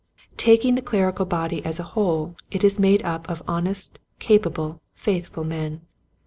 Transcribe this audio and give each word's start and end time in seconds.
Taking 0.37 0.73
the 0.73 0.81
clerical 0.81 1.27
body 1.27 1.63
as 1.63 1.79
a 1.79 1.83
whole 1.93 2.35
it 2.49 2.63
is 2.63 2.79
made 2.79 3.03
up 3.03 3.29
of 3.29 3.43
honest, 3.47 3.99
capable, 4.17 4.81
faithful 4.95 5.43
men. 5.43 5.81